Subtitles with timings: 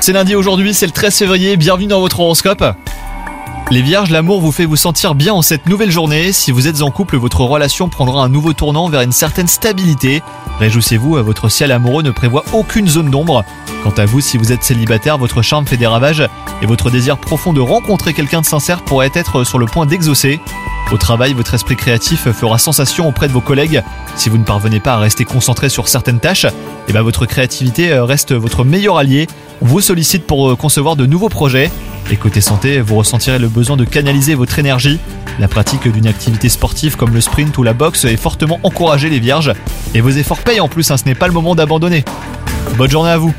[0.00, 2.64] C'est lundi aujourd'hui, c'est le 13 février, bienvenue dans votre horoscope.
[3.70, 6.32] Les vierges, l'amour vous fait vous sentir bien en cette nouvelle journée.
[6.32, 10.20] Si vous êtes en couple, votre relation prendra un nouveau tournant vers une certaine stabilité.
[10.58, 13.44] Réjouissez-vous, votre ciel amoureux ne prévoit aucune zone d'ombre.
[13.84, 16.28] Quant à vous, si vous êtes célibataire, votre charme fait des ravages
[16.60, 20.40] et votre désir profond de rencontrer quelqu'un de sincère pourrait être sur le point d'exaucer.
[20.92, 23.82] Au travail, votre esprit créatif fera sensation auprès de vos collègues.
[24.14, 26.46] Si vous ne parvenez pas à rester concentré sur certaines tâches,
[26.86, 29.26] eh ben votre créativité reste votre meilleur allié.
[29.62, 31.70] On vous sollicite pour concevoir de nouveaux projets.
[32.10, 35.00] Et côté santé, vous ressentirez le besoin de canaliser votre énergie.
[35.38, 39.18] La pratique d'une activité sportive comme le sprint ou la boxe est fortement encouragée les
[39.18, 39.54] vierges.
[39.94, 42.04] Et vos efforts payent en plus, hein, ce n'est pas le moment d'abandonner.
[42.76, 43.32] Bonne journée à vous